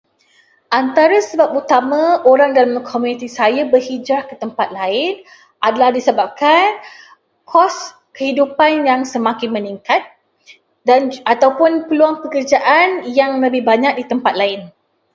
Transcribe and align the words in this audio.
Antara 0.81 1.17
sebab 1.29 1.49
utama 1.61 2.01
orang 2.31 2.51
dalam 2.57 2.77
komuniti 2.89 3.27
saya 3.39 3.61
berhijrah 3.71 4.23
ke 4.29 4.33
tempat 4.43 4.67
lain 4.79 5.11
adalah 5.67 5.89
disebabkan 5.97 6.65
kos 7.51 7.77
kehidupan 8.17 8.71
yang 8.89 9.01
semakin 9.13 9.49
meningkat 9.57 10.01
dan-ataupun 10.89 11.71
peluang 11.87 12.15
pekerjaan 12.25 12.89
yang 13.19 13.31
lebih 13.45 13.61
banyak 13.71 13.93
di 13.99 14.03
tempat 14.11 14.33
lain. 14.41 14.61